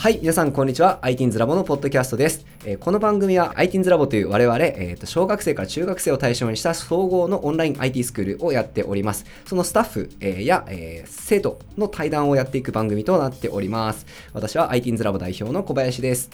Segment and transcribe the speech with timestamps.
[0.00, 0.98] はい、皆さんこんにちは。
[1.02, 2.46] ITINS ラボのポッドキャストです。
[2.64, 9.26] えーこの番組は ITINS ラボという我々、えーと小学生から中学生を対象にした総合のオンライン IT スクールをやっております。
[9.44, 14.06] そのスタッフ、えーや、えー生徒の対談をやっていく番組となっております。
[14.32, 16.30] 私は ITINS ラボ代表の小林です。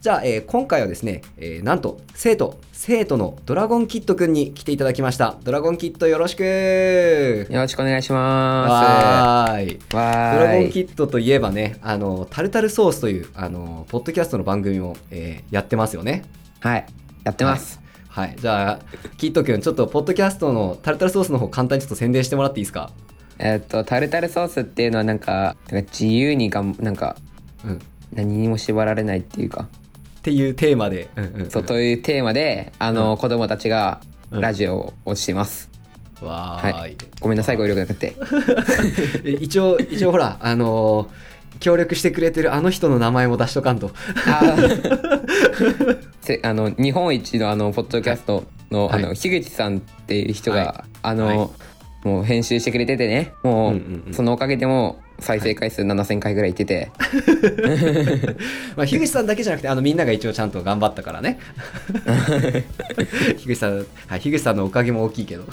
[0.00, 5.36] じゃあ、えー今回はですね、えーなんと生徒、生徒のドラゴンキットくんに来ていただきました。
[5.44, 9.78] ドラゴンキットよろしくよろしくお願いしまわーい。
[9.90, 9.94] す。
[9.94, 10.72] わドラゴンーい。
[10.72, 16.22] キットといえばね、あの、タルタルソースという、あの、ポッドキャストの番組を、えーやってますよね。
[16.60, 16.86] はい。
[17.24, 17.78] やってます。
[18.08, 18.36] はい。
[18.40, 18.80] じゃあ、
[19.18, 22.90] キットくん、ちょっと、ポッドキャストのタルタルソースの方、簡単にちょっと宣伝してもらっていいですか？
[23.38, 27.16] えっと、タルタルソースっていうのはなんか、なんか自由にがん、なんか、
[27.66, 27.74] うん。
[27.74, 27.78] っ
[28.12, 29.68] 何にも縛られないっていうか、
[30.22, 31.50] ていうテーマで、うんうんうん。
[31.50, 33.16] そう、というテーマで、あの、うん。
[33.18, 34.40] 子供たちがうん。
[34.40, 35.68] ラジオをしてます。
[36.20, 36.70] わー。
[36.70, 36.72] い。
[36.72, 36.96] はい。
[37.20, 38.14] ごめんなさい、語彙力なくて。
[39.24, 43.90] え一応、一応ほら、あのー協力してくれてるあの人の名前も出しとかんと。
[46.42, 49.04] あの、日本一のあの、ポッドキャストの、はい。
[49.04, 50.90] あの、樋口さんっていう人が、はい。
[51.02, 51.48] あの、はい
[52.04, 56.90] もう編集してくれててね、もう、そのおかげでもう再生回数7000回ぐらいいってて、
[58.74, 61.38] まあ、樋口さんだけじゃなくて、あの、みんなが一応ちゃんと頑張ったからね。
[63.38, 65.44] 樋口さん、はい、樋口さんのおかげも大きいけど。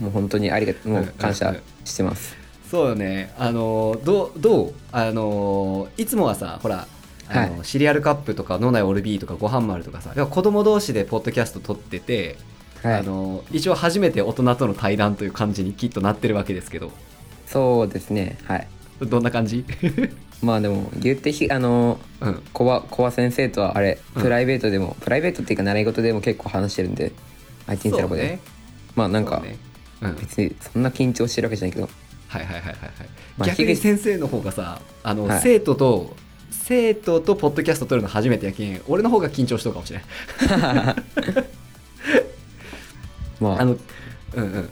[0.00, 2.36] もう本当にありがとう、もう感謝してます。
[2.70, 3.32] そうよね。
[3.38, 4.72] あのーどう、どう？
[4.92, 6.86] あのーいつもはさ、ほら、
[7.28, 12.36] あのはシリアルカップとか、脳内オルビーとか、ごはん丸とかさ、子供同士でポッドキャスト撮ってて、
[12.82, 16.92] はいあのー一応初めて大人との対談という感じにきっとなってるわけですけど、
[17.46, 18.68] そうですね、はい。
[19.02, 19.64] どんな感じ？
[20.42, 22.42] まあでも、言ってひ、あの、うん。
[22.54, 27.12] コバ、コバ先生とはあれ、うんプライベートでも、プライベートっていうか習い事でも結構話してるんで、
[27.66, 28.22] IT ラボで。
[28.22, 28.40] そうね。
[28.96, 29.56] まあなんか、ね
[30.00, 30.16] うん。
[30.16, 31.88] 別にそんな緊張してるわけじゃないけど、
[32.28, 32.80] はいはいはいはいはい。
[33.36, 36.16] まあ逆に先生の方がさ、あの、はい生徒と、
[36.50, 40.02] 生徒とポッドキャスト撮るの初めてやけん、俺の方が緊張しとるかもしれん。
[43.40, 43.76] まあ、あの、
[44.34, 44.70] うんうん。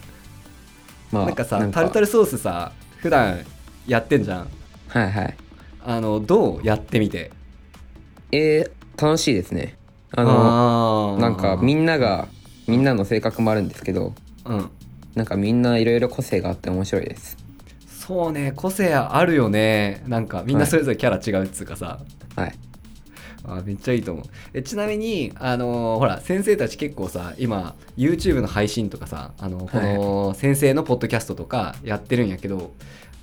[1.11, 3.39] まあ、なんかさタルタルソースさ普段
[3.87, 4.49] やってんじゃん
[4.89, 5.37] はいはい。
[5.85, 7.31] あのどうやってみて？
[8.31, 9.79] えー、楽しいですね。
[10.11, 10.31] あの、
[11.15, 12.29] あーなんかみんなが、
[12.67, 14.15] みんなの性格もあるんですけど、
[14.45, 14.71] うん
[15.15, 17.37] なんかみんないろいろ個性があって面白いです。
[17.89, 21.99] そうね個性あるよねなんかみんなそれぞれキャラ違うっつうかさ、
[22.37, 22.55] はい。
[23.57, 24.25] あめっちゃいいと思う。
[24.55, 32.73] えちなみにあのーほら先生たち結構さ今 YouTube の配信とかさあのこの先生のポッドキャストとかやってるんやけど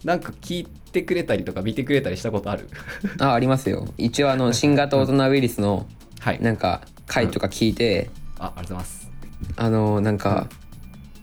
[0.04, 2.70] なんか聞いてくれたりとか見てくれたりしたことある？
[3.20, 3.88] あ、ありますよ。
[3.98, 5.88] 一応あの、新型大人ウイルスの、
[6.20, 6.40] はい。
[6.42, 9.10] なんか、回とか聞いて、あありがとうございます。
[9.56, 10.48] あのなんか、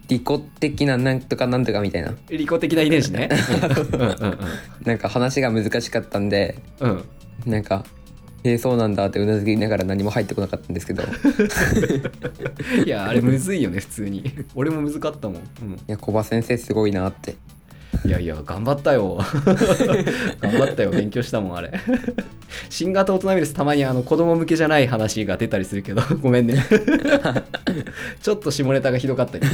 [0.08, 2.12] 利己的ななんとかなんとかみたいな。
[2.28, 3.28] 利己的な遺伝子ね。
[3.94, 4.00] うん。
[4.00, 4.38] うんうん
[4.84, 6.90] なんか話が難しかったんでうん
[7.46, 7.50] うん。
[7.52, 7.84] なんか
[8.44, 11.06] 「えー、そうなんだ」ってうなずきながら何も入ってこなかったんですけどい
[12.86, 14.24] いや、あれむずいよね、普通に。
[14.54, 15.36] 俺も難かったもん。
[15.36, 17.36] うん、や小葉先生すごいなって
[18.04, 19.20] いやいや、頑張ったよ。
[20.40, 21.72] 頑張ったよ、勉強したもん、あれ。
[22.68, 26.64] 新型大人ウイルス、たまにあの子供向けじゃない話が出たりするけど、 ごめんね。
[28.20, 29.46] ちょっと下ネタがひどかったり。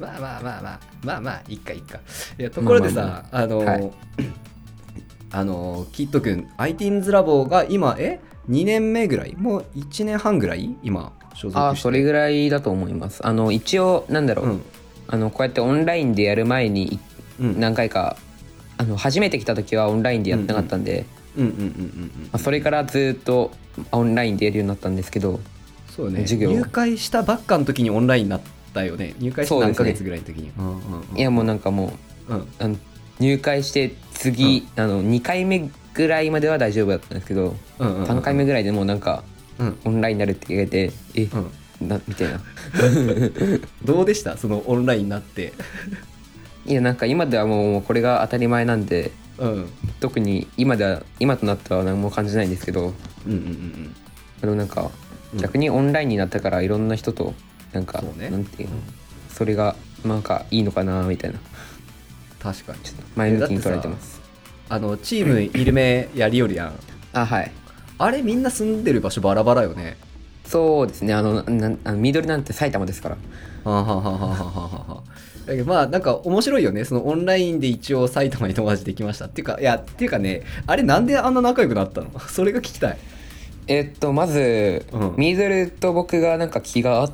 [0.00, 2.00] まあまあまあまあ、まあまあ、いっかいっか。
[2.38, 3.92] いや、ところでさ、まあまあまああの、はい
[5.34, 9.34] あの、キット君、ITINS ラボが今、え ?2 年目ぐらい？
[9.36, 10.76] もう1年半ぐらい？
[10.84, 11.58] 今、所属して。
[11.58, 13.26] ああそれぐらいだと思います。
[13.26, 14.62] あの一応なんだろう、うん。
[15.08, 17.00] あのこうやってオンラインでやる前に
[17.40, 17.58] うん。
[17.58, 18.16] 何回か、
[18.78, 21.04] あの初めて来た時はオンラインでやってなかったんで、
[21.36, 23.50] うんうんうんうんうんまあ、それからずっと
[23.90, 25.40] オンラインでやるようになったんですけど
[25.88, 26.20] そうね。
[26.20, 28.40] 授業入会したばっかの時にオンラインになっ
[28.72, 29.16] たよね。
[29.18, 30.52] 入会してそうですね何ヶ月ぐらいの時に。
[30.56, 30.74] うんうん
[31.10, 31.92] うんいやもうなんかも
[32.28, 32.48] ううん。
[32.60, 32.76] あの
[33.20, 39.22] 入会して次、あの2回目ぐらいまでは大丈夫だったんですけど、うんうんうん3回目ぐらいでもうなんか
[39.58, 39.78] うん。
[39.84, 41.22] オンラインになるって言われてえ、
[41.80, 41.88] うん。
[41.88, 42.40] なみたいな。
[43.84, 44.36] どうでした？
[44.36, 45.52] そのオンラインになって。
[46.66, 49.52] いやなんか今ではもうもうこれが当たり前なんでうん。
[49.52, 49.68] うん
[50.00, 52.92] 特に今では今となっては何も感じないんですけど
[53.26, 53.94] うんうん。
[54.40, 54.90] でもなんか
[55.32, 55.40] うん。
[55.40, 57.34] 逆にオンラインになったからいろんな人と
[57.72, 58.30] なんか、そうね。
[58.30, 58.76] なんていうの
[59.30, 59.74] それが
[60.04, 61.38] なんかいいのかなみたいな
[62.44, 62.78] 確かに。
[62.80, 64.20] ちょっと前向きに捉えてます。
[64.68, 66.74] あのチームイルメやりよるやん。
[67.14, 67.50] あはい。
[67.96, 69.96] あれみんな住んでる場所バラバラよね。
[70.44, 71.14] そうですね。
[71.14, 73.16] あのなんあの緑なんて埼玉ですから。
[73.64, 75.02] はあはあはあはあはあはあ
[75.46, 76.84] だけどまあなんか面白いよね。
[76.84, 82.18] そのオンラインで一応埼玉に友達できましたっていうかいやっていうかねあれなんであんな仲良くなったの？
[82.28, 82.98] それが聞きたい。
[83.68, 85.14] えっとまず、うん。
[85.16, 87.12] ミードルと僕がなんか気があっ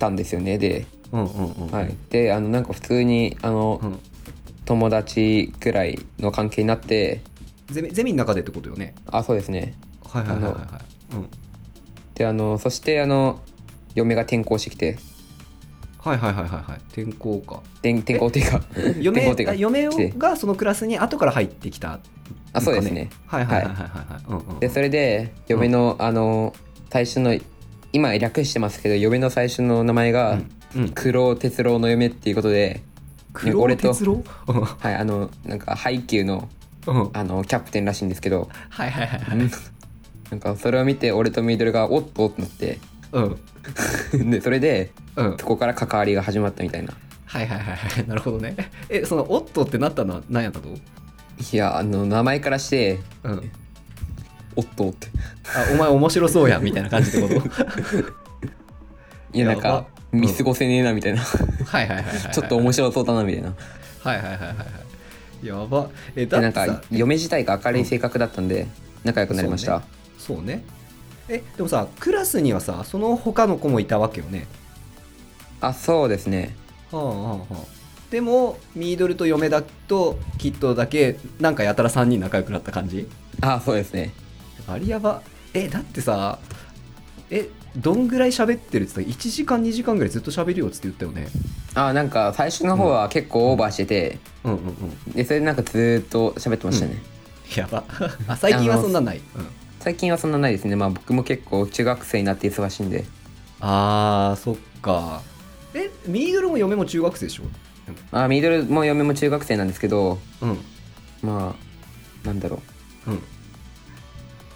[0.00, 1.70] たんですよねで、うんうんうん。
[1.70, 3.98] はい、であのなんか普通にあの、うん
[4.72, 7.20] 友達くらいの関係になって
[7.66, 8.94] ゼミゼミの中でってことよね？
[9.06, 9.74] あそうですね。
[10.02, 10.52] はいはいはいはい。
[10.52, 11.28] はいうん。
[12.14, 13.40] であのそしてあの
[13.94, 14.98] 嫁が転校してきて。
[15.98, 16.80] はいはいはいはいはい。
[16.88, 17.60] 転校か。
[17.74, 20.10] 転転校っていうか転嫁校っていうかあ嫁来て。
[20.16, 22.00] がそのクラスに後から入ってきた
[22.54, 23.10] あそうですね。
[23.26, 23.88] はいはいはいはいはい。
[23.88, 24.24] はい。
[24.28, 26.54] うんうんでそれで嫁の、あの
[26.90, 27.38] 最初の
[27.92, 30.38] 今略してますけど嫁の最初の名前が、
[30.74, 30.82] うん。
[30.82, 30.88] うん。
[30.94, 32.80] 黒哲郎の嫁っていうことで
[33.32, 34.24] 黒俺と哲郎？
[34.48, 36.48] う んはいあのなんかハイキューの
[36.86, 37.10] うん。
[37.12, 38.48] あのキャプテンらしいんですけど。
[38.68, 39.50] はいはいはいはい。
[40.30, 42.78] なんかそれを見て俺とミドルがおっとってなって。
[43.12, 43.38] うん。
[44.30, 45.36] でそれでうん。
[45.38, 46.92] そこから関わりが始まったみたいな。
[47.24, 48.08] はいはいはいはい。
[48.08, 48.56] なるほどね。
[48.88, 53.50] えそのオットーってなったのは何やったといやあの名前からしてうん。
[54.56, 55.08] おっとって。
[55.54, 57.48] あお前面白そうやみたいな感じってこと？
[59.32, 61.22] いやなんか見過ごせねえなみたいな。
[61.22, 62.34] はいはいはいはいはい。
[62.34, 63.54] ちょっと面白そうだなみたいな。
[64.02, 64.64] はいはいはいはいは
[65.42, 65.46] い。
[65.46, 65.90] やば。
[66.14, 68.66] えだでなんか嫁自体が明るい性格だったんで
[69.04, 69.82] 仲良くなりました、
[70.18, 70.64] そうね。
[71.28, 74.46] えでもさクラスにはさその他の子もいたわけよね。
[75.60, 76.54] あそうですね。
[76.90, 77.56] はあはあはあ。
[78.10, 83.08] でもミードルと嫁だとキッドだけなんかやたら3人仲良くなった感じ？
[83.40, 84.12] あそうですね。
[84.68, 85.22] ありやば。
[85.54, 86.38] えだってさ
[87.30, 91.28] えどんぐらい喋ってるって言った？1時間2時間ぐらいずっと喋るよっつって言ったよね。
[91.74, 94.58] あなんか最初の方は結構オーバーしてて、うんうん
[95.06, 95.12] うん。
[95.12, 97.02] でそれでなんかずーっと喋ってましたね、
[97.56, 97.84] やば。
[98.28, 99.46] あ最近はそんなんない、うん、
[99.80, 100.76] 最近はそんなないですね。
[100.76, 103.04] まあ僕も結構中学生になって忙しいんで。
[103.60, 105.22] あーそっか。
[105.74, 107.44] えミードルも嫁も中学生でしょ？
[108.12, 110.58] あミドルも嫁も中学生なんですけどうん。
[111.22, 111.54] ま
[112.24, 112.60] あなんだろ
[113.06, 113.10] う。
[113.12, 113.14] ん。
[113.14, 113.18] う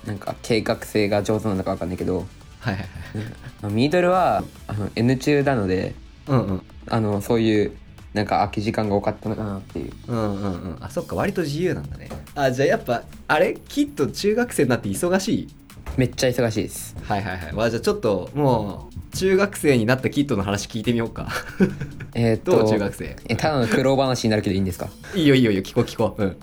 [0.06, 2.26] なんか計画性が上手なのか分かんないけど
[2.70, 2.82] はいはい
[3.18, 3.26] はい。
[3.62, 5.94] まあミドルはあの N 中なので
[6.26, 6.62] うんうん。
[6.88, 7.72] あのそういう
[8.14, 9.92] なんか空き時間が多かったのかなっていう。
[10.08, 10.76] うんうんうん。
[10.80, 12.08] あそっか割と自由なんだね。
[12.34, 15.48] あじゃあやっぱあれきっと中学生になって忙しい？
[15.96, 16.96] めっちゃ忙しいです。
[17.02, 21.28] はいはいはい、まあ、じゃあちょっともう中学生になったキッドの話聞いてみようか。
[22.14, 22.60] えーっどう？
[22.64, 23.16] と中学生。
[23.28, 24.88] えただの苦労話になるけどいいんですか？
[25.14, 26.22] いいよいいよいいよ聞こう聞こう。
[26.22, 26.36] うん。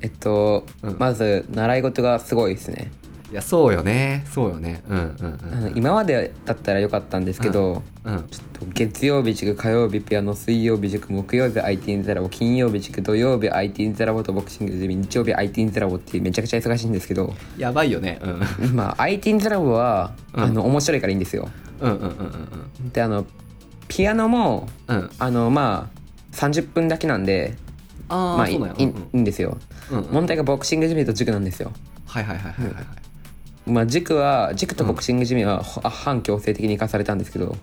[0.00, 0.96] えっと、うん。
[0.98, 2.92] まず習い事がすごいですね
[3.30, 4.24] いやそうよね。
[4.30, 4.82] そうよね。
[4.88, 8.28] うんうんあの今までだったらよかったんですけど、うんうん。
[8.28, 18.20] ちょっと月曜日塾火曜日ピアノ水曜日塾木曜日 IT インザラボ金曜日塾土曜日 IT インザラボとボクシングゼミ日曜日 IT インザラボってめちゃくちゃ忙しいんですけどやばいよね。
[18.60, 18.74] うん。
[18.74, 20.44] まあ IT インザラボは、うん。
[20.44, 21.48] あの面白いからいいんですよ。
[21.80, 22.90] うんうんうんうん。
[22.90, 23.26] であの
[23.88, 24.96] ピアノもうん。
[24.96, 27.56] うんあのまあ30分だけなんで
[28.08, 29.56] ああ、まあいいいいんですよ。
[29.90, 30.04] うんうん。
[30.12, 31.72] 問題がボクシングゼミと塾なんですよ。
[32.06, 33.03] はいはいはいはいはいはい
[33.66, 37.56] まあ塾は塾とボクシングゼミは、ほあ反強制的に生かされたんですけど。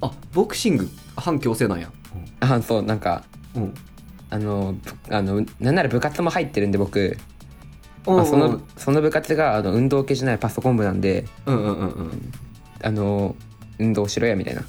[0.00, 0.88] あボクシング？
[1.16, 1.90] 反強制なんや。
[2.40, 3.24] あそうなんか
[3.54, 3.62] うん。
[3.62, 3.74] うん
[4.30, 4.74] あの
[5.08, 7.16] ぶあのなんなら部活も入ってるんで僕。
[8.06, 11.24] うんまあ、そのその部活があの運動系じゃないパソコン部なんで。
[11.46, 12.32] うんうんうんうん。
[12.82, 13.34] あの
[13.78, 14.62] 運動しろやみたいな。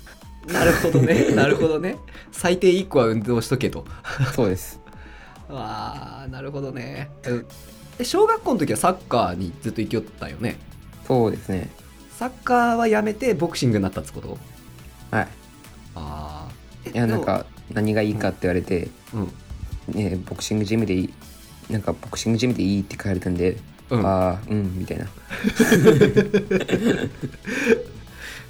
[0.48, 1.32] なるほどね。
[1.36, 1.98] なるほどね。
[2.32, 3.86] 最低1個は運動しとけと。
[4.34, 4.80] そうです。
[5.50, 7.10] あーなるほどね。
[7.26, 7.44] え
[8.00, 10.58] え小学校の時はサッカーにずっと行きよったよね？
[11.10, 11.70] そうですね。
[12.18, 14.38] サッカーはやめてボクシングになったってこと？
[15.10, 15.28] はい。
[15.96, 16.48] あ
[16.86, 19.34] あいやなんか何がいいかって言われて、うん。
[19.96, 21.14] ね、ボクシングジムでいい
[21.70, 23.58] なんかボクシングジムでいいって書かれたんで、
[23.90, 24.06] うん。
[24.06, 25.08] ああうんみたいな。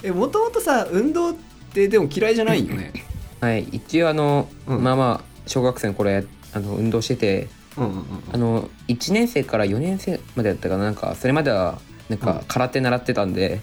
[0.04, 1.36] えもともとさ運動っ
[1.74, 2.92] てでも嫌いじゃないよね？
[3.40, 4.84] はい一応あの、うん。
[4.84, 6.24] まあまあ小学生の頃や
[6.54, 7.48] あの運動してて
[7.78, 10.86] うんうんうんあの1年生から4年生までだったかな？
[10.86, 12.26] なんかそれまではなんうん。
[12.26, 13.62] か空手習ってたんで、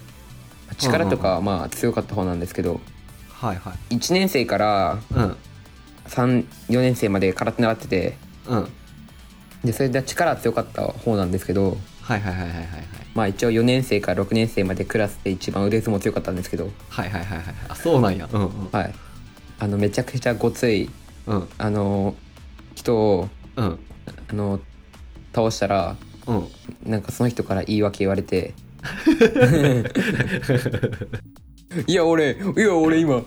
[0.79, 2.81] 力とかまあ強かった方なんですけど
[3.33, 3.95] はいはい。
[3.97, 5.37] 1年生からうん。
[6.09, 6.47] 34
[6.81, 8.69] 年生まで空手習っててうん。
[9.65, 12.67] でそれで力強かった方なんですけどはいはいはいはいはいはい。
[13.15, 18.29] まあ一応4年生から6年生までクラスで一番腕相撲強かったんですけどはいはいはいはいあそうなんや。
[18.33, 18.69] うんうん。
[18.71, 18.95] はい。
[19.59, 20.91] あのめちゃくちゃごつい
[21.27, 21.49] うん。
[21.59, 22.15] あの
[22.75, 23.79] 人をうん。
[24.31, 24.61] あの
[25.35, 26.49] 倒したらうん。
[26.85, 28.55] なんかその人から言い訳言われて。
[31.87, 33.23] いや俺いや俺今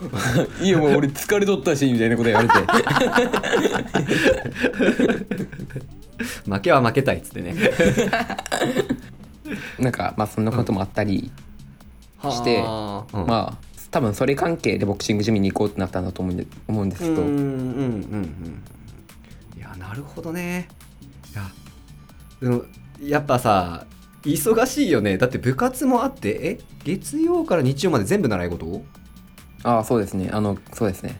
[0.62, 2.54] いやもう俺疲れとったしみたいなこと言われて。
[6.46, 7.54] 負けは負けたいっつってね。
[9.80, 11.32] なんかまあそんなこともあったり、
[12.22, 13.28] してはあうん。
[13.28, 13.58] まあ
[13.92, 17.40] 多分それ関係でボクシングジムに行こうってなったんだと思うんで思うんですけど、うんうんうんう
[18.18, 18.24] ん。
[19.58, 20.68] いやなるほどね。
[21.34, 21.50] いや
[22.42, 22.64] でも
[23.02, 23.86] やっぱさ
[24.24, 25.18] 忙しいよね。
[25.18, 26.60] だって部活もあってえ？
[26.84, 28.84] 月曜から日曜まで全部習い事？
[29.64, 30.30] ああそうですね。
[30.32, 31.20] あのそうですね。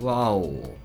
[0.00, 0.76] わお。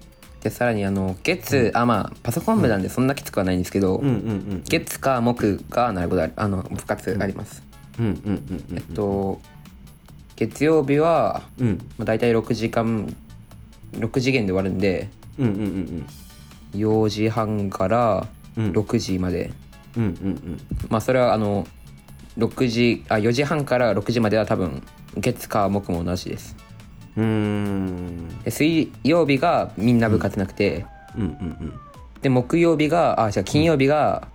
[0.42, 4.14] でさらにあの月、あまあパソコン部なんでそんなきつくはないんですけど、うんうんう
[4.56, 7.64] ん月か木が習い事あるあの部活あります、
[8.00, 8.06] うん。
[8.06, 8.34] うんうん
[8.72, 9.40] うんえっと
[10.36, 11.78] 月曜日は、うん。
[12.00, 13.16] まあ、大体6時間
[13.94, 16.08] 6次元で終わるんでうんうんうん
[16.74, 18.72] 4時半からうん。
[18.72, 19.54] 6時まで、うん
[19.98, 21.68] うんうんまあそれはあの
[22.38, 24.84] 6時あ4時半から6時までは多分
[25.18, 26.56] 月か木も同じです。
[27.18, 28.44] うーん。
[28.44, 31.74] で水曜日がみんな部活なくて、うんうん
[32.22, 34.28] で木曜日があじゃあ金曜日が、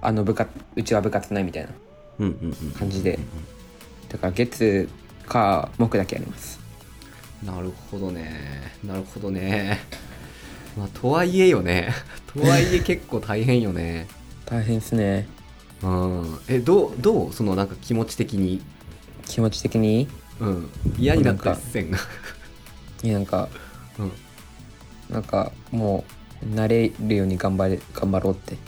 [0.00, 1.70] あの部活うちは部活ないみたいな
[2.18, 3.18] うんうんうんうん感じで。
[4.08, 4.88] だから月
[5.26, 6.60] か木だけあります。
[7.44, 8.72] なるほどね。
[8.84, 9.78] なるほどね。
[10.76, 11.94] まあとはいえよね。
[12.34, 14.08] とはいえ結構大変よね
[14.52, 15.26] 大変ですね。
[15.82, 16.38] うん。
[16.46, 17.32] えどうどう？
[17.32, 18.60] そのなんか気持ち的に。
[19.24, 20.08] 気持ち的に？
[20.40, 20.70] うん。
[20.98, 21.60] 嫌になったりなんか。
[21.72, 21.98] せんが。
[23.02, 23.48] いやなんか
[23.98, 24.12] うん。
[25.08, 26.04] なんかも
[26.42, 28.58] う慣れるように頑張れ頑張ろうって。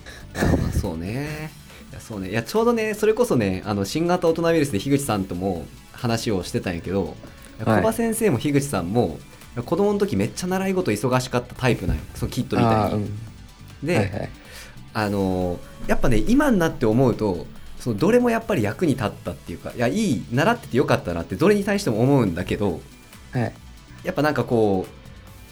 [0.59, 1.51] まあそうね。
[1.91, 2.31] いやそうね。
[2.31, 7.15] いやちょうどねそれこそねあの新型大人ウイルスで樋口さんとも話をしてたんやけど
[7.63, 7.83] 小はい。
[7.83, 9.19] 葉先生も樋口さんも
[9.67, 13.11] 子供の時めっちゃ習い事忙しかったタイプなんよそのキットみたいに、
[13.83, 14.31] で、はいはい
[14.95, 15.59] あのー
[15.89, 17.47] やっぱね今になって思うと
[17.79, 22.81] そのどれもやっぱり役に立ったっていうかいやいい習っててよかったなってどれに対しても思うんだけど
[23.33, 23.53] はい。
[24.03, 24.87] やっぱなんかこ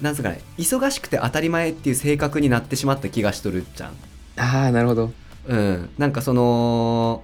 [0.01, 3.93] うなんつうかね忙しくて当たり前っていう性格になってしまった気がしとるじゃん。
[4.37, 5.13] ああなるほど。
[5.47, 7.23] うん、なんかその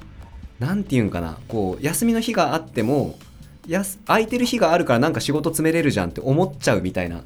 [0.58, 3.18] なんていうんかなこう休みの日があっても
[3.66, 7.22] やす空いてる日があるからなんか仕事詰めれるじゃんって思っちゃうみたいな。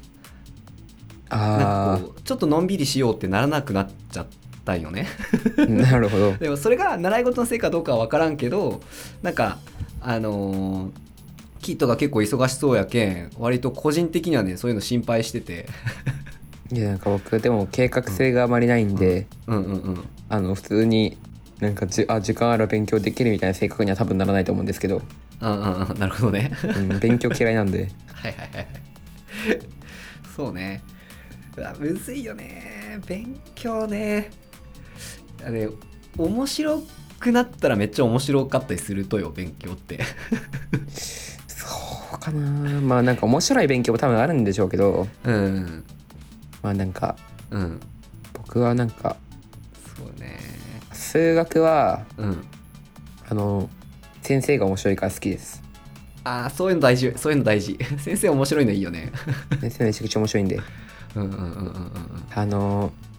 [1.29, 1.41] なん
[1.95, 4.27] あかこうちょっとのんびりしようってならなくなっちゃっ
[4.65, 5.07] たんよね。
[5.57, 6.33] あ なるほど。
[6.33, 8.81] でもそれが習い事のせいかどうかは分からんけど
[9.21, 9.59] なんか
[10.01, 10.91] あのー
[11.61, 15.65] キットが結構忙しそうやけん割と個人的にはねそういうの心配してて。
[16.71, 19.63] いやなんか僕でも計画性があまりないんで、うん。
[19.63, 21.17] うんうんあの普通に
[21.59, 25.01] なんかじあ時間あら勉強できるみたいな性格には多分ならないと思うんですけど、
[25.41, 25.99] うんうんうん。
[25.99, 26.51] なるほどね。
[26.63, 27.89] うん、勉強嫌いなんで。
[28.11, 28.67] はいはいはいはい。
[30.35, 30.81] そうね。
[31.55, 32.99] うわむずいよね。
[33.07, 34.31] 勉強ね
[35.45, 35.69] あれ
[36.17, 36.83] 面白
[37.19, 39.99] くなったらめっちゃ面白かったりするとよ勉強って。
[41.47, 41.67] そ
[42.15, 42.81] うかな。
[42.81, 45.07] まあなんか面白い勉強も多分あるんでしょうけど。
[45.23, 45.83] うん。
[46.61, 47.15] まあなんか
[47.49, 47.79] うん。
[48.33, 49.15] 僕はなんか
[49.97, 50.37] そうね。
[50.91, 52.43] 数学はうん。
[53.29, 53.69] あの
[54.21, 55.63] 先生が面白いから好きです。
[56.25, 57.77] ああそういうの大事そういうの大事。
[57.99, 59.11] 先生面白いのいいよね。
[59.61, 60.59] 先生めちゃくちゃ面白いんで。
[61.15, 63.12] うんうんうんうんうんあのな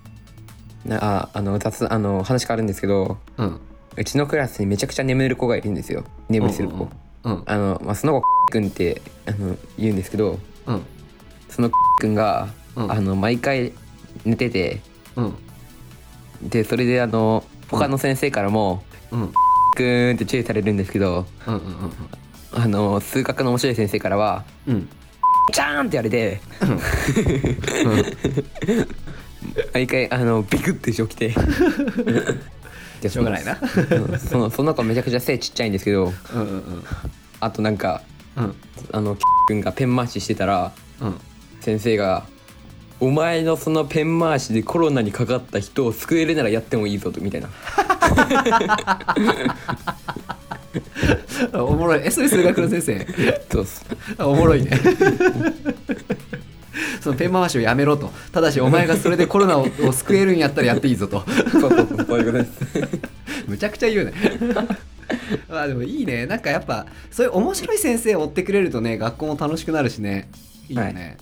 [0.91, 3.47] ああの雑あの話変わるんですけどうん。
[3.47, 3.61] うん
[3.97, 6.03] うちのクラスにめちゃくちゃ眠る子がいるんですよ。
[6.29, 6.89] 眠りする子、
[7.23, 10.83] うんあの、まあ、その子くんってあの言うんですけどうん。
[11.49, 12.91] そのくんが、うん。
[12.91, 13.73] あの毎回
[14.25, 14.81] 寝てて
[15.15, 15.35] うん。
[16.43, 19.21] でそれであの他の先生からもうん。
[19.21, 19.33] うん
[19.77, 21.63] 「くーん」って注意されるんですけどうんうん
[22.53, 24.89] あの数学の面白い先生からはうん
[25.55, 26.41] 「じゃーん!」って言われて
[29.73, 31.35] 毎回あのビクッて起きて。
[33.01, 33.59] で しょうがないな。
[33.61, 34.19] うん。
[34.19, 36.13] そのその子めちゃくちゃ背ちっちゃいんですけど。
[36.35, 36.85] うんうんうん。
[37.41, 38.03] あとなんか
[38.37, 38.55] うん。
[38.93, 41.15] あのくんがペン回ししてたらうん。
[41.61, 42.27] 先生が
[43.01, 47.49] 「お前のそのペン回しでコロナにかかった人を救えるならやってもいいぞ」とみたいな。
[51.55, 52.03] おもろい。
[52.05, 53.07] えそれ数学の先生。
[53.51, 53.85] そうっす。
[54.19, 54.71] あおもろいね
[57.05, 58.11] そのペン回しをやめろと。
[58.33, 61.23] ただしお前がそれでコロナを を救えるんやったらやっていいぞと。
[61.53, 62.51] そうそうそうそういうことです。
[63.47, 64.13] むちゃくちゃ言うね。
[65.51, 66.25] まあでもいいね。
[66.25, 70.31] なんかやっぱそういう面白い先生を追ってくれるとね学校も楽しくなるしね。
[70.67, 71.19] いいよね、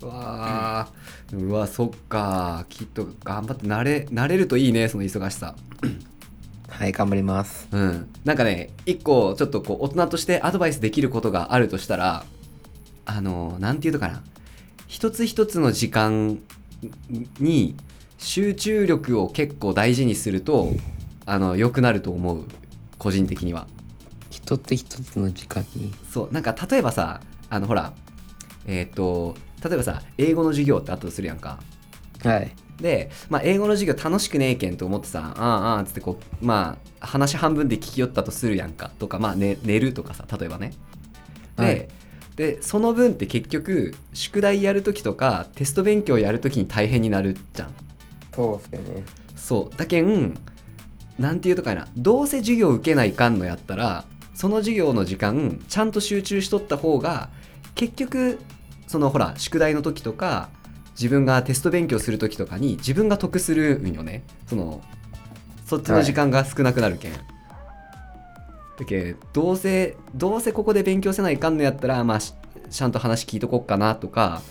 [0.00, 0.88] うわあ、
[1.32, 2.64] うわそっか。
[2.68, 5.56] きっと頑張って慣れ慣れるといいねその忙しさ。
[6.68, 7.66] はい頑張ります。
[7.72, 12.24] うん、なんかね一個ちょっとこう大人としてアドバイスできることがあるとしたら
[13.08, 14.22] あのなんていうのかな
[14.88, 16.40] 一つ一つの時間
[17.38, 17.76] に
[18.16, 20.72] 集中力を結構大事にすると
[21.26, 22.44] あの良くなると思う。
[22.98, 23.68] 個人的には。
[24.30, 25.94] 一つ一つの時間に。
[26.10, 26.32] そう。
[26.32, 27.92] なんか例えばさあのほら
[28.66, 31.60] えっ、と例えばさ英語の授業ってあったとするやんか。
[32.24, 32.50] はい。
[32.80, 40.72] で、まあ、英語の授業楽しくねえけんと思ってさ、ああああつってこう、まあ、話半分で聞きよったとするやんか、とか、まあ、ね、寝るとかさ、例えばね。
[41.56, 41.88] で、はい
[42.38, 47.74] で、その分って結局、宿題やるときとか、テスト勉強やるときに大変になるじゃん。
[48.32, 49.02] そうっすよね
[49.34, 49.76] そう。
[49.76, 50.38] だけん、
[51.18, 54.04] なんていうとかいな、どうせ授業受けないかんのやったら、
[54.34, 57.28] その授業の時間、ちゃんと集中しとった方が、
[57.74, 58.38] 結局、
[58.86, 60.48] そのほら、宿題の時とか、
[60.92, 64.82] 自分がテスト勉強する時とかに自分が得するんよねその
[65.64, 67.12] そっちの時間が少なくなるけん、
[68.78, 72.34] だけどうせどうせここで勉強せないかんのやったらまあし
[72.70, 74.42] ちゃんと話聞いとこっかなとか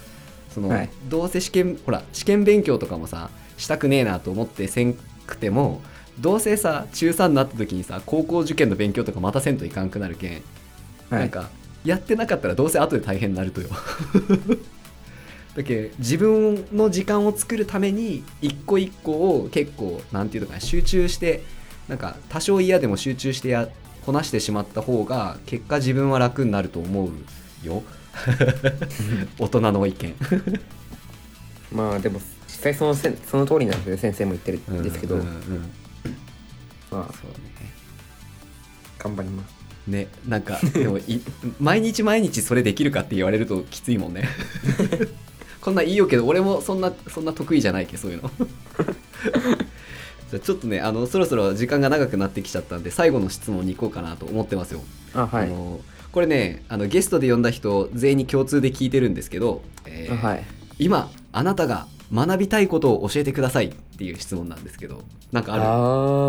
[0.54, 0.90] その、はい。
[1.08, 5.82] どうせ試験ほら試験勉強とかもさしたくねえなと思ってせんくても
[6.20, 11.20] どうせさ中3になった時にさ高校受験の勉強とかまたせんといかんくなるけん、はい。
[11.22, 11.50] なんか
[11.86, 13.70] やってなかったらどうせ後で大変になるとよ。
[15.56, 21.44] だけ自分の時間を作るために一個一個を結構なんていうのかな集中して
[21.88, 23.68] なんか多少嫌でも集中してや
[24.08, 27.84] こなしてしまった方が結果自分は楽になると思うよ。
[29.38, 30.16] 大人の意見。
[31.74, 35.34] まあでも実際そのせんその通りなんですよ先生も言ってるんですけど、うんうんうん
[36.90, 37.38] まあそうね。
[38.98, 39.54] 頑張ります。
[39.88, 41.20] ねなんかでもい
[41.60, 44.30] 毎日毎日それできるかって言われるときついもんね。
[45.60, 48.32] こんなんいいよけど俺もそんなそんな得意じゃないけそういうの
[50.30, 54.82] ちょっとねあのそろそろ時間が長くなってきちゃったんで最後の質問に行こうかなと思ってますよ、
[55.14, 55.46] あはい。
[55.46, 55.80] あの
[56.12, 60.44] これねあのゲストで呼んだ人全員に共通で聞いてるんですけど、えーあはい。
[60.80, 65.64] 今あなたが学びたいことを教えてくださいっていう質問なんですけどなんかある？
[65.64, 65.68] あ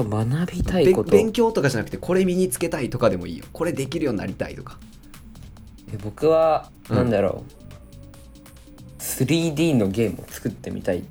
[0.00, 1.10] ー学びたいこと。
[1.10, 3.44] 勉強とかじゃなくてこれ身につけたいとかでもいいよ。
[3.52, 4.78] これできるようになりたいとか。
[5.92, 6.96] え僕はうん。
[6.96, 7.44] なんだろ
[8.98, 11.04] う、3D のゲームを作ってみたい。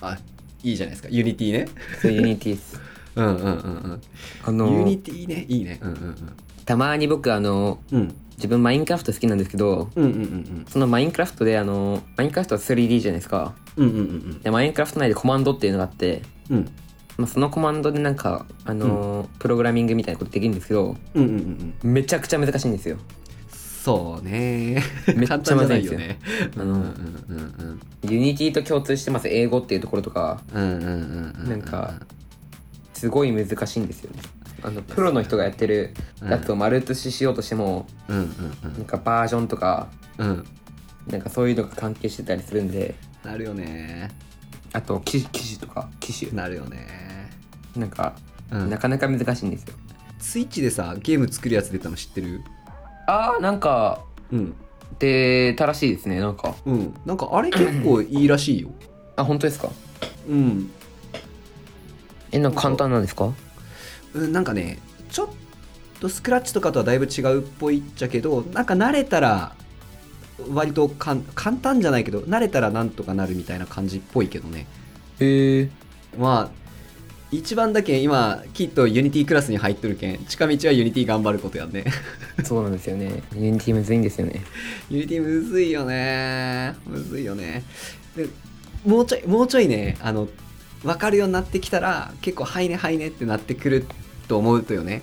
[0.00, 0.18] あ
[0.64, 1.08] いいじゃないですか。
[1.10, 1.68] Unity ね。
[2.00, 2.80] そう Unity です。
[3.14, 4.00] うんうんうん
[4.44, 4.56] あうん。
[4.56, 5.44] ユのニティね。
[5.48, 5.78] いいね。
[5.82, 6.16] うんうん
[6.64, 8.00] たまに僕あのうん。
[8.00, 13.54] うん自分マインクラフト好きなんですけどうんうんうんそのマインクラフトであのマインクラフトは 3D じゃないですか。
[13.76, 16.56] うんうんうんでマインクラフト内でコマンドっていうのがあって、うん。
[16.56, 16.68] うん
[17.16, 21.92] まあ、そのコマンドでなんかあの、プログラミングみたいなことできるんですけどうんうんうんうん。
[21.92, 22.96] めちゃくちゃ難しいんですよ
[23.84, 24.82] そうね。
[25.14, 26.18] めっちゃ簡単じゃないよね。
[26.56, 30.40] あのうんうんうん Unity と共通してます英語っていうところとか。
[30.54, 31.50] うんうんうんうんうん。
[31.50, 31.92] なんか
[32.94, 34.22] すごい難しいんですよね。
[34.62, 35.92] あのプロの人がやってる
[36.26, 40.28] やつを丸写ししようとしても、うんうんなんかバージョンとかうん。
[40.28, 40.44] うん
[41.10, 42.94] なんかそういうのが関係してたりするんで。
[43.22, 44.10] なるよね。
[44.72, 46.32] あと機種機種とか機種。
[46.32, 46.86] なるよね。
[47.76, 48.14] なんか、
[48.50, 48.70] うん。
[48.70, 49.74] なかなか難しいんですよ。
[50.18, 52.40] スイッチでさゲーム作るやつ出たの知ってる？
[53.06, 54.00] あーなんか
[54.32, 54.54] うん。
[54.98, 56.54] 出たらしいですねなんか。
[56.64, 56.94] うん。
[57.04, 58.70] なんかあれ結構いいらしいよ。
[59.16, 59.70] あ本当ですか？
[60.28, 60.70] うん。
[62.30, 63.32] えなんか簡単なんですか？
[64.14, 64.78] うん、なんかね
[65.10, 65.28] ちょっ
[66.00, 69.54] とスクラッチとかとはだいぶ違うっぽいっちゃけどなんか慣れたら
[70.50, 74.66] 割とかん簡単じゃないけど慣れたらなんとかなるみたいな感じっぽいけどね。
[75.20, 75.70] へえ
[76.16, 76.63] まあ
[77.34, 81.84] 一番だけ今きっと Unity クラスに入っとるけん近道は Unity 頑張ることやんね。
[82.44, 83.24] そうなんですよね。
[83.34, 84.44] Unity むずいんですよね。
[84.88, 86.76] Unity むずいよね。
[86.86, 87.64] むずいよね。
[88.16, 88.28] で
[88.86, 90.28] もうちょいもうちょいねあの
[90.84, 93.84] 分かるようになってきたら結構はいねはいねってなってくる
[94.28, 95.02] と思うとよね。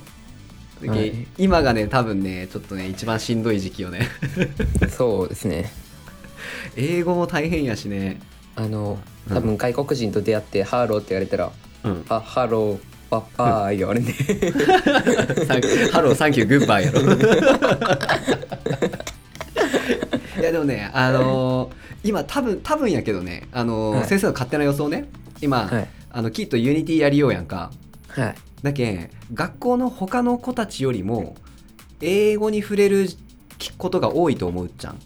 [0.86, 1.28] はい。
[1.38, 4.08] 今がね多分ねちょっとね一番しんどい時期よね。
[4.96, 5.70] そうですね。
[6.78, 8.22] 英語も大変やしね。
[8.56, 9.36] あのうん。
[9.36, 11.52] 多分外国人と出会って「ハロー」って言われたら
[11.84, 14.14] うん「あハローパッパー」言われんで
[15.46, 17.02] サンハローサンキューグッバイやろ。
[20.40, 24.08] いやでもねあのー今多分多分やけどねあのーはい。
[24.08, 25.06] 先生の勝手な予想ね。
[25.42, 25.88] 今、はい。
[26.12, 27.72] あのきっとユニティやりようやんか。
[28.10, 28.36] はい。
[28.64, 31.36] だけん学校の他の子たちよりも
[32.02, 33.08] 英語に触れる
[33.78, 35.00] ことが多いと思うじゃん。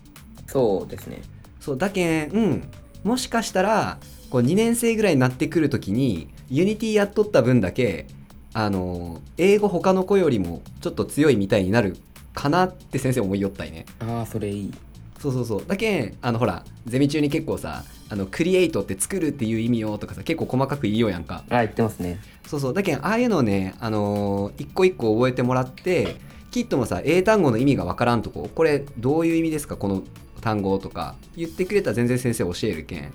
[0.48, 1.22] そうですね。
[1.60, 2.64] そうだけんうん。
[3.04, 3.98] もしかしたら
[4.30, 8.08] こう2年生ぐらいになってくるときに Unity やっとった分だけ
[8.54, 11.98] あの英語他の子よりもちょっと強いみたいになる
[12.34, 13.86] かなって先生思いよったいね。
[14.00, 14.74] ああそれいい。
[15.20, 15.64] そうそうそう。
[15.66, 21.44] だけんあのほらゼミ中に結構さあの create って作るっていう意味よとかさ結構細かく言いようやんか。
[21.50, 22.20] あ言ってますね。
[22.46, 22.74] そうそう。
[22.74, 26.18] だけんああいうのをねあのー一個一個覚えてもらって
[26.52, 28.50] きっともさ英単語の意味がわからんとこ。
[28.54, 29.76] これどういう意味ですか？
[29.78, 30.04] この
[30.42, 33.12] 単語とか言ってくれたら全然先生教えるけん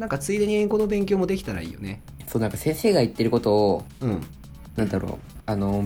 [0.00, 2.02] なんかついでに英語の勉強もできたらいいよね。
[2.26, 4.20] そうなんか先生が言ってることをうん。
[4.74, 5.84] なんだろうあの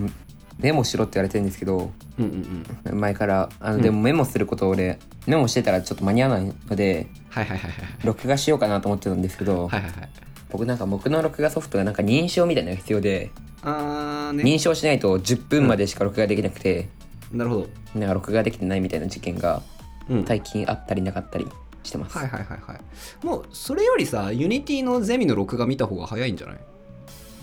[0.61, 3.01] メモしろって言われてるんですけどうんうんうん。
[3.01, 3.83] 前からあの、うん。
[3.83, 10.09] でもメモすることを俺メモしてたらちょっと間に合わないのではいはいはいはい録画しようかなと思ってたんですけど、はいはいはい。
[10.51, 14.45] 僕なんか僕の録画ソフトがなんか認証みたいなのが必要で、あーね。
[14.45, 16.89] 認証しないと10分までしか録画できなくて、
[17.33, 17.69] なるほど。
[17.97, 19.63] なんか録画できてないみたいな事件が
[20.09, 20.25] うん。
[20.25, 21.47] 最近あったりなかったり
[21.85, 23.27] してます、はいはいはいはい。
[23.27, 26.59] もうそれよりさ Unity のゼミの録画見た方が早いんじゃない？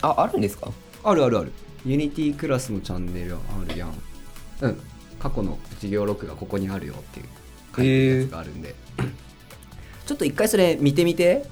[0.01, 0.71] ああるんですか？
[1.04, 1.51] あるあるある。
[1.86, 3.39] Unity クラスのチャンネルあ
[3.71, 3.93] るやん。
[4.62, 4.82] うん。
[5.19, 7.25] 過去の授業録画ここにあるよっていう
[7.75, 8.75] 書いてるやつがあるんで、
[10.06, 11.45] ちょっちょっと一回それ見てみて。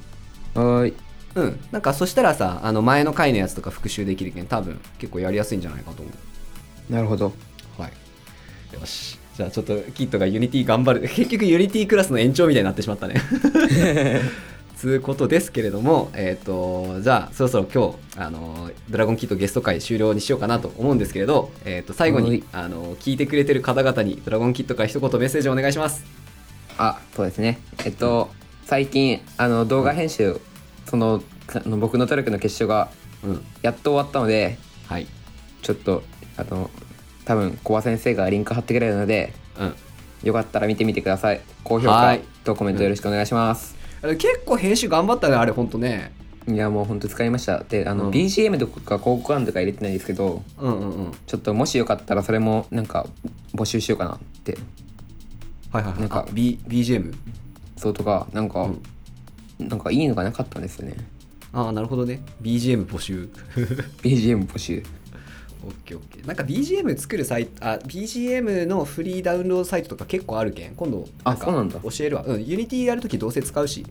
[0.53, 0.93] はーい。
[1.35, 1.59] うん。
[1.71, 6.11] なんかそしたらさあの前の回のやつとか復習できるけん多分結構やりやすいんじゃないかと思
[6.89, 6.93] う。
[6.93, 7.31] なるほど。
[7.77, 8.75] はい。
[8.75, 13.15] よしじゃあちょっとキットが Unity 頑張る 結局 Unity クラスの延長みたいになってしまったね
[14.75, 26.05] つうことですけれども、えっ、と、じゃあ、そろそろ今日、あの、ドラゴンキットゲスト会終了にしようかなと思うんですけれど、えっ、と、最後にはい、あの、聞いてくれてる方々に、ドラゴンキットから一言メッセージをお願いします。
[26.77, 28.29] あそうですねえっと
[28.65, 30.39] 最近あの動画編集
[30.85, 32.89] そのかあの僕の努力の結晶が
[33.21, 33.45] うん。
[33.61, 35.07] やっと終わったのではい。
[35.61, 36.03] ちょっと
[36.37, 36.69] あの
[37.29, 39.75] 多分小葉先生がリンク貼ってくれるのでうん。
[40.23, 46.11] よかったら見てみてください高評価はいとコメントよろしくお願いします、あれ結構編集頑張ったね、あれ、ほんとね。
[46.47, 51.11] いやもうほんと使いましたであの、うん BGM とか広告案とか入れてないですけどうんうんうん。
[51.27, 53.05] ちょっともしよかったらそれもなんか
[53.53, 54.57] 募集しようかなって
[55.71, 56.01] はいはいはい。
[56.01, 57.13] なんかあ B、BGM?
[57.77, 58.67] そうとかなんか、
[59.59, 60.95] なんかいいのがなかったんですよね
[61.53, 62.21] ああ、なるほどね。
[62.41, 63.29] BGM 募集。
[64.01, 64.83] BGM 募集
[65.69, 66.27] オッケーオッケー。
[66.27, 70.75] なんか BGM 作るサイト、あ、BGM のフリーダウンロードサイトとか結構あるけん。
[70.75, 72.23] 今度、あそうなんだ教えるわ。
[72.25, 73.85] うん、 Unity やるときどうせ使うし。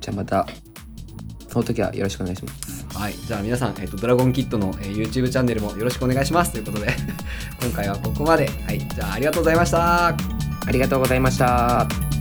[0.00, 0.46] じゃあまた
[1.48, 6.88] その時はよろしくお願いしますはい、じゃあ皆さん、えっとドラゴンキットの、えー YouTube チャンネルもよろしくお願いしますということで
[7.62, 10.16] 今回はここまで、はい、じゃあありがとうございました。
[10.64, 12.11] ありがとうございました